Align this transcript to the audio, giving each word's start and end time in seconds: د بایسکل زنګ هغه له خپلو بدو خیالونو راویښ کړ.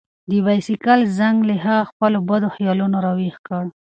د 0.29 0.31
بایسکل 0.45 0.99
زنګ 1.19 1.37
هغه 1.43 1.59
له 1.81 1.87
خپلو 1.89 2.17
بدو 2.29 2.47
خیالونو 2.55 2.97
راویښ 3.05 3.35
کړ. 3.47 3.63